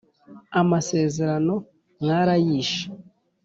Amasezerano 0.59 1.55
mwarayishe 2.01 2.85